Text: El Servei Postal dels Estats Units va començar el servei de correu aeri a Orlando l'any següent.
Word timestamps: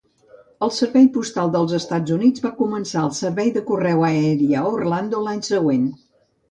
El 0.67 0.71
Servei 0.77 1.03
Postal 1.17 1.51
dels 1.57 1.75
Estats 1.79 2.15
Units 2.17 2.45
va 2.47 2.53
començar 2.63 3.05
el 3.11 3.15
servei 3.21 3.55
de 3.59 3.67
correu 3.71 4.03
aeri 4.11 4.53
a 4.63 4.69
Orlando 4.75 5.27
l'any 5.29 5.47
següent. 5.55 5.89